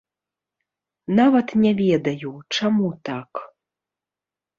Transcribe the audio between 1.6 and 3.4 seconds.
не ведаю, чаму так.